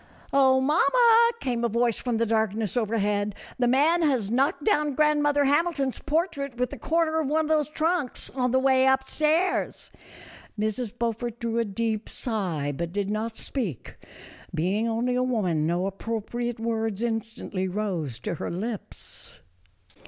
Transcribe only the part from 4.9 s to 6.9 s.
grand mother Hamilton's portrait with the